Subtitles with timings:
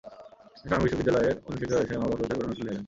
[0.65, 2.79] এ সময় বিদ্যালয়ের অন্য শিক্ষকেরা এসে মাহবুবাকে উদ্ধার করে অন্যত্র নিয়ে যান।